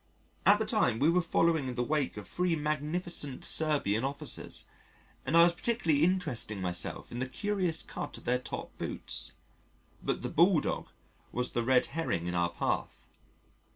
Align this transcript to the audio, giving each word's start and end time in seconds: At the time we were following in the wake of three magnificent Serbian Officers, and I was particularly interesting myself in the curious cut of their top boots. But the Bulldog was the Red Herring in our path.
At 0.47 0.57
the 0.57 0.65
time 0.65 0.97
we 0.97 1.11
were 1.11 1.21
following 1.21 1.67
in 1.67 1.75
the 1.75 1.83
wake 1.83 2.17
of 2.17 2.27
three 2.27 2.55
magnificent 2.55 3.45
Serbian 3.45 4.03
Officers, 4.03 4.65
and 5.27 5.37
I 5.37 5.43
was 5.43 5.51
particularly 5.53 6.03
interesting 6.03 6.59
myself 6.59 7.11
in 7.11 7.19
the 7.19 7.29
curious 7.29 7.83
cut 7.83 8.17
of 8.17 8.23
their 8.23 8.39
top 8.39 8.75
boots. 8.79 9.33
But 10.01 10.23
the 10.23 10.29
Bulldog 10.29 10.87
was 11.31 11.51
the 11.51 11.61
Red 11.61 11.85
Herring 11.93 12.25
in 12.25 12.33
our 12.33 12.49
path. 12.49 13.05